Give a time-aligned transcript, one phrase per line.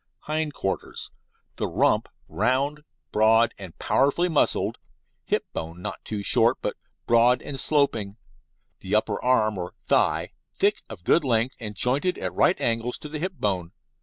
[0.21, 1.11] HIND QUARTERS
[1.57, 4.79] The rump round, broad, and powerfully muscled;
[5.25, 8.17] hip bone not too short, but broad and sloping;
[8.79, 13.09] the upper arm, or thigh, thick, of good length, and jointed at right angles to
[13.09, 13.73] the hip bone.